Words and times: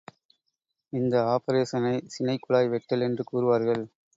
இந்த 0.93 1.15
ஆப்பரேஷனைச் 1.25 2.09
சினைக் 2.09 2.41
குழாய் 2.41 2.69
வெட்டல் 2.69 3.01
என்று 3.01 3.23
கூறுவார்கள். 3.23 3.83